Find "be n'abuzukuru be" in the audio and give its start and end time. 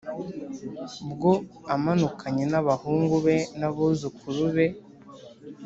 3.25-4.67